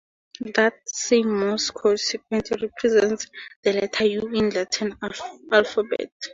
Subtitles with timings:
[0.55, 3.27] That same Morse code sequence represents
[3.63, 4.97] the letter U in the Latin
[5.51, 6.11] alphabet.